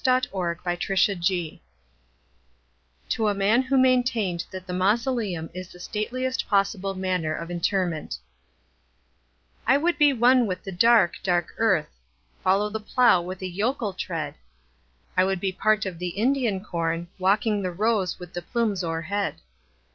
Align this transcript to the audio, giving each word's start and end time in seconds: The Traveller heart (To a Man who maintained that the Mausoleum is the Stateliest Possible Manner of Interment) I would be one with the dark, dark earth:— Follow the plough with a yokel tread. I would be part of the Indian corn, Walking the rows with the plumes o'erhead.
The 0.03 0.19
Traveller 0.31 0.57
heart 0.65 1.23
(To 3.09 3.27
a 3.27 3.35
Man 3.35 3.61
who 3.61 3.77
maintained 3.77 4.45
that 4.49 4.65
the 4.65 4.73
Mausoleum 4.73 5.51
is 5.53 5.67
the 5.71 5.79
Stateliest 5.79 6.47
Possible 6.47 6.95
Manner 6.95 7.35
of 7.35 7.51
Interment) 7.51 8.17
I 9.67 9.77
would 9.77 9.99
be 9.99 10.11
one 10.11 10.47
with 10.47 10.63
the 10.63 10.71
dark, 10.71 11.17
dark 11.21 11.53
earth:— 11.59 11.93
Follow 12.43 12.71
the 12.71 12.79
plough 12.79 13.21
with 13.21 13.43
a 13.43 13.47
yokel 13.47 13.93
tread. 13.93 14.33
I 15.15 15.23
would 15.23 15.39
be 15.39 15.51
part 15.51 15.85
of 15.85 15.99
the 15.99 16.09
Indian 16.09 16.63
corn, 16.65 17.07
Walking 17.19 17.61
the 17.61 17.69
rows 17.69 18.17
with 18.17 18.33
the 18.33 18.41
plumes 18.41 18.83
o'erhead. 18.83 19.35